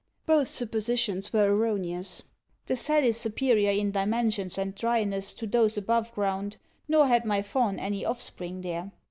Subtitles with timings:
[0.25, 2.23] Both suppositions were erroneous.
[2.65, 7.43] The cell is superior in dimensions and dryness to those above ground, nor had my
[7.43, 8.91] fawn any offspring there.